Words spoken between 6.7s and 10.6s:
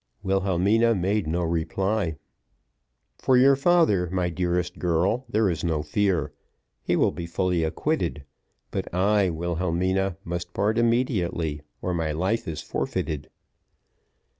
he will be fully acquitted; but I, Wilhelmina, must